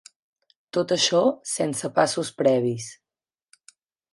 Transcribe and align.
Tot 0.77 0.93
això 0.95 1.21
sense 1.51 1.91
passos 1.99 2.33
previs. 2.41 2.89